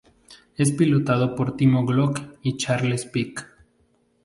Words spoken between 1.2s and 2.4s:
por Timo Glock